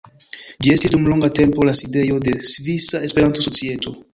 Ĝi 0.65 0.71
estis 0.75 0.93
dum 0.95 1.05
longa 1.11 1.29
tempo 1.41 1.67
la 1.71 1.75
sidejo 1.81 2.19
de 2.29 2.35
Svisa 2.55 3.05
Esperanto-Societo. 3.11 3.99